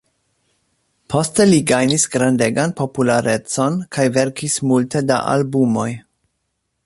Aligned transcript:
Poste 1.13 1.45
li 1.49 1.59
gajnis 1.71 2.05
grandegan 2.15 2.73
popularecon 2.81 3.77
kaj 3.97 4.07
verkis 4.17 4.59
multe 4.71 5.07
da 5.13 5.23
albumoj. 5.37 5.89